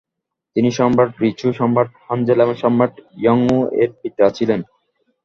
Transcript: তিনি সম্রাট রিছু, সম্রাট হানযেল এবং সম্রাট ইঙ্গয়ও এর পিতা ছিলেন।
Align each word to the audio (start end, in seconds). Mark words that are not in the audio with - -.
তিনি 0.55 0.69
সম্রাট 0.79 1.11
রিছু, 1.23 1.47
সম্রাট 1.59 1.89
হানযেল 2.05 2.39
এবং 2.41 2.55
সম্রাট 2.63 2.93
ইঙ্গয়ও 3.21 3.61
এর 3.81 3.89
পিতা 4.01 4.25
ছিলেন। 4.37 4.59